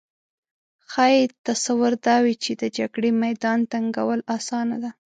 [0.89, 4.91] ښايي تصور دا وي چې د جګړې میدان تنګول اسانه ده